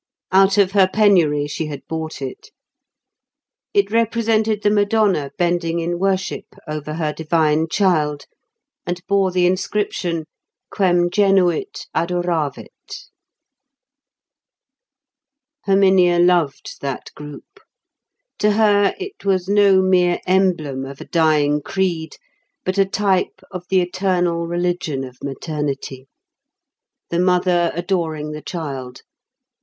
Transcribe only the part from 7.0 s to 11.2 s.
divine child, and bore the inscription: "Quem